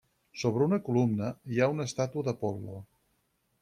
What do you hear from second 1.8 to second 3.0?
estàtua d'Apol·lo.